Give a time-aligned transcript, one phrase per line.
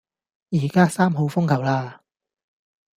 [0.49, 1.99] 而家三號風球喇